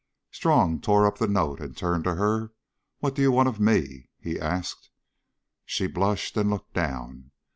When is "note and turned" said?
1.27-2.03